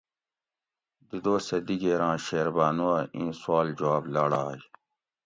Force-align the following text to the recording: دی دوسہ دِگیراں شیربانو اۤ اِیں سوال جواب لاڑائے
دی 1.07 1.17
دوسہ 1.23 1.57
دِگیراں 1.67 2.15
شیربانو 2.25 2.87
اۤ 2.99 3.05
اِیں 3.15 3.31
سوال 3.41 3.67
جواب 3.77 4.03
لاڑائے 4.13 4.57